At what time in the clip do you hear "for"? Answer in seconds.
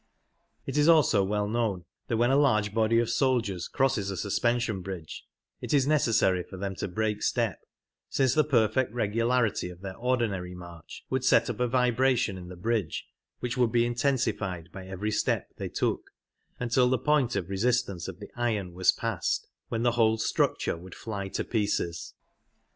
6.41-6.57